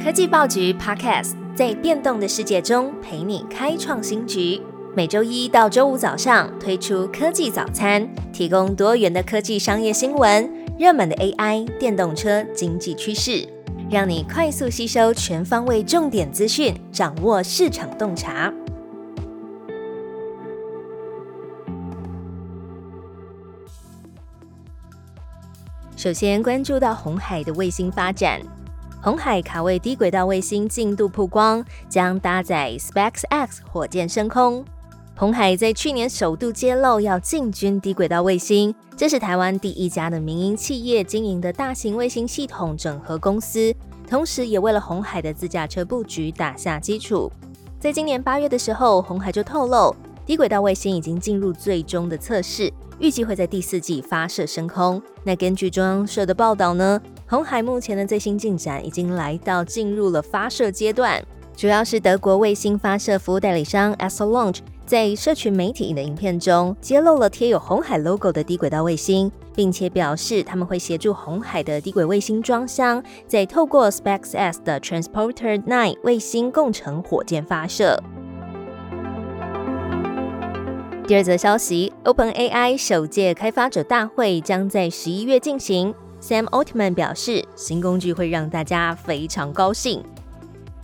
[0.00, 4.60] 科技报局 Podcast 在变动的世界中陪你开创新局。
[4.94, 13.46] 每周一到周五早上推出科技早餐，提供多元的科技商业新闻、热门的 AI、电动车、经济趋势，
[13.90, 18.52] 让你快速吸收全方位重点资讯，掌握市场洞察。
[25.96, 28.40] 首先关注到红海的卫星发展。
[29.04, 34.64] 红海卡位低轨道卫星进度曝光，将搭载 SpaceX 火箭升空。
[35.16, 43.74] 红海在去年首度揭露要进军低轨道卫星，这是台湾第一家的民营企业经营的大型卫星系统整合公司，
[44.08, 47.28] 同时也为了红海的自驾车布局打下基础。
[47.80, 49.92] 在今年八月的时候，红海就透露
[50.24, 52.72] 低轨道卫星已经进入最终的测试。
[53.00, 55.02] 预计会在第四季发射升空。
[55.24, 57.00] 那根据中央社的报道呢，
[57.32, 61.18] 红海目前的最新进展已经来到进入了发射阶段。
[61.56, 77.98] 主要是德国卫星发射服务代理商 a s t r Launch 在社群媒体的影片中揭露了贴有红海 logo 的低轨道卫星，并且表示他们会协助红海的低轨卫星装箱，再透过 SpaceX 的 Transporter Nine 卫星共乘火箭发射。
[81.06, 85.94] 第二则消息，OpenAI 首届开发者大会将在十一月进行。
[86.22, 90.00] Sam Altman 表示，新工具会让大家非常高兴。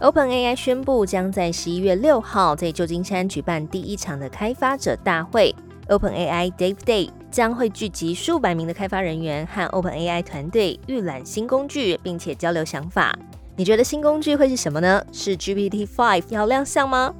[0.00, 5.54] OpenAI 宣布将在十一月六号在旧金山举办第一场的开发者大会。
[5.86, 13.16] OpenAI Dave Day 将会聚集数百名的开发人员和 OpenAI 团队预览新工具，并且交流想法。
[13.56, 15.02] 你觉得新工具会是什么呢？
[15.12, 17.14] 是 GPT-5 要亮相吗？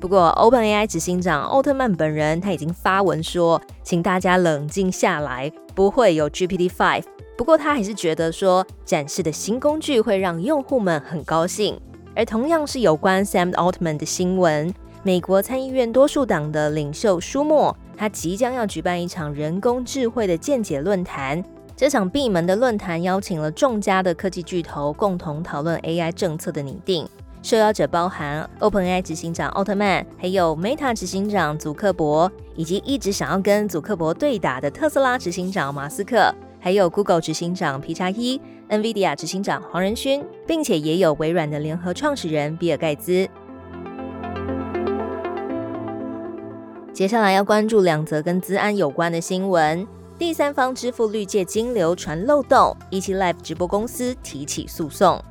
[0.00, 7.02] 不过，OpenAI 执行长奥特曼本人他已经发文说，请大家冷静下来，不会有 GPT-5。
[7.36, 11.78] 不过，他还是觉得说，展示的新工具会让用户们很高兴。
[12.14, 21.42] 而同样是有关 Sam Altman 的新闻，美国参议院多数党的领袖舒默，他即将要举办一场人工智慧的见解论坛。
[21.76, 27.04] 这场闭门的论坛邀请了众家的科技巨头，共同讨论 AI 政策的拟定。
[27.42, 36.32] 受邀者包含 OpenAI 执行长奥特曼，还有 Meta 执行长祖克伯，以及一直想要跟祖克伯对打的特斯拉执行长马斯克，
[36.64, 43.28] 还有 Google 执行长皮查伊、NVIDIA 执行长黄仁勋，并且也有微软的联合创始人比尔盖茨。
[46.90, 49.86] 接下来要关注两则跟资安有关的新闻：
[50.18, 55.22] 第三方支付绿界金流传漏洞 e t Live 直播公司提起诉讼。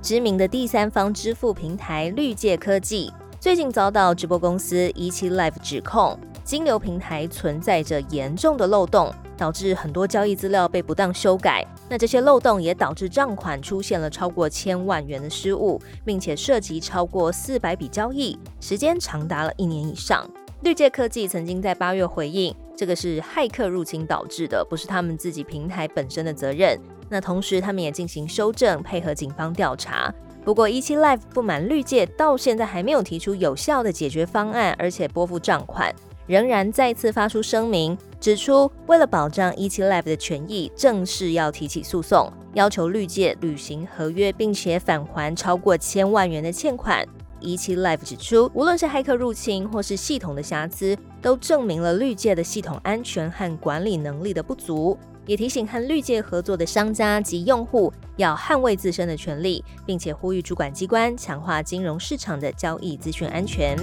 [0.00, 11.66] 知名的第三方支付平台绿界科技最近遭到直播公司一期 Live 指控，金流平台存在着严重的漏洞，导致很多交易资料被不当修改。
[11.88, 20.28] 那这些漏洞也导致账款出现了超过千万元的失误，并且涉及超过四百笔交易，时间长达了一年以上。
[20.62, 26.78] 绿界科技曾经在八月回应，这个是骇客入侵导致的，不是他们自己平台本身的责任。
[27.08, 30.12] 那同时，他们也进行修正，配合警方调查。
[30.44, 35.94] 不过，一期 Live 不满绿界到现在还没有提出有效的解决方案，而且拨付账款，
[36.26, 37.96] 仍然再次发出声明，
[38.26, 47.06] 指出为了保障一期 Live 的权益，正式要提起诉讼，要求绿界履行合约，并且返还超过千万元的欠款。
[47.38, 54.98] 一期 Live 指出，无论是黑客入侵或是系统的瑕疵，都证明了绿界的系统安全和管理能力的不足。
[55.24, 63.76] 也提醒和绿界合作的商家及用户要捍卫自身的权利，并且呼吁主管机关强化金融市场的交易资讯安全。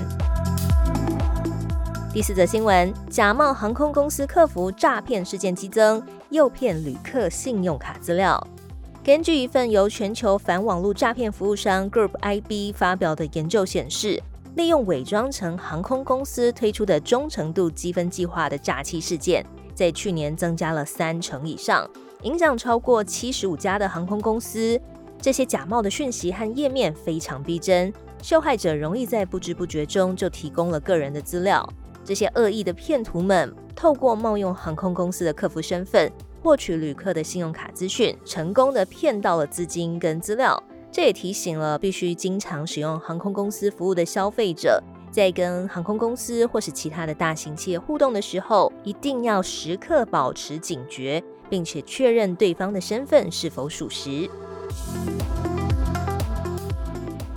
[2.13, 8.39] 第四则新闻：假冒航空公司客服诈骗事件激增，诱骗旅客信用卡资料。
[9.03, 14.21] 根据一份由全球反网络诈骗服务商 Group IB 发表的研究显示，
[14.53, 19.43] 利用伪装成航空公司推出的忠诚度积分计划的诈欺事件。
[19.73, 21.89] 在去年增加了三成以上，
[22.21, 24.79] 影响超过七十五家的航空公司。
[25.19, 31.67] 这些假冒的讯息和页面非常逼真，受害者容易在不知不觉中就提供了个人的资料。
[32.05, 36.11] 这些恶意的骗徒们透过冒用航空公司的客服身份，
[36.41, 40.61] 获取旅客的信用卡资讯，成功的骗到了资金跟资料。
[40.91, 44.81] 这也提醒了必须经常使用航空公司服务的消费者。
[45.09, 54.29] 在跟航空公司或是其他的大型企业互动的时候，一定要时刻保持警觉，并且确认对方的身份是否属实。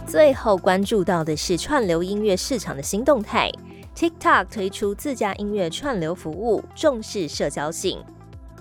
[0.07, 3.51] 最后关注到的是串流音乐市场的新动态
[3.97, 7.99] ，TikTok 推出自家音乐串流服务，重视社交性。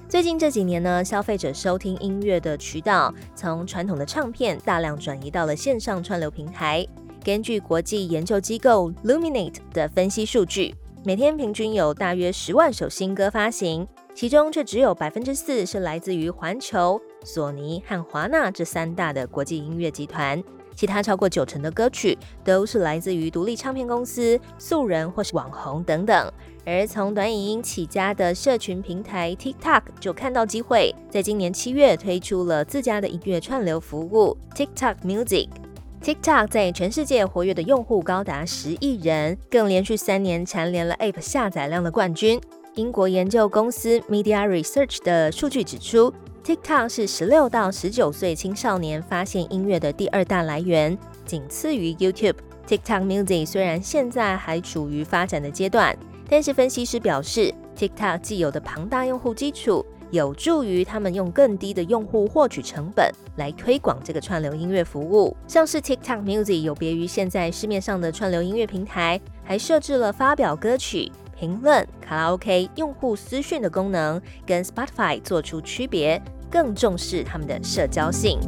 [0.08, 6.88] 最近这几年呢，消费者收听音乐的渠道从传统的唱片大量转移到了线上串流平台。
[7.24, 10.74] 根据国际研究机构 Luminate 的分析数据，
[11.04, 20.42] 每天平均有大约十万首新歌发行，其中却只有百分之四是来自于环球、索尼和华纳这三大的国际音乐集团。
[20.76, 26.32] 其他超过九成的歌曲都是来自于独立唱片公司、素人或是网红等等。
[26.66, 35.48] 而从短影音起家的社群平台 TikTok 就看到机会，在今年七月推出了自家的音乐串流服务 TikTok Music。
[36.02, 42.40] TikTok 在全世界活跃的用户高达十亿人，更连续三年蝉联了 App 下载量的冠军。
[42.76, 46.14] 英国研究公司 Media Research 的数据指出。
[46.46, 50.96] TikTok 是十六到十九岁青少年发现音乐的第二大来源，
[51.26, 52.36] 仅次于 YouTube。
[52.68, 55.98] TikTok Music 虽然现在还处于发展的阶段，
[56.30, 65.36] 但是分析师表示，TikTok 既有的庞大用户基础，有助于他们用更低的用户获取成本来推广这个串流音乐服务。
[65.48, 76.22] 像是 TikTok Music 有别于现在市面上的串流音乐平台，还设置了发表歌曲、评论、卡拉 OK、用户私讯的功能，跟 Spotify 做出区别。
[76.48, 78.40] 更重视他们的社交性。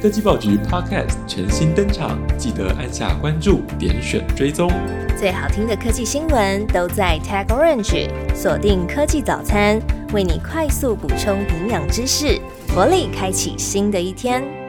[0.00, 4.70] 科技报局 Podcast 全新登场，记得按下关注，点选追踪。
[5.18, 9.78] 最好听的科技新闻都在 Tag Orange，锁定科技早餐，
[10.14, 12.40] 为你快速补充营养知识，
[12.74, 14.59] 活力开启新的一天。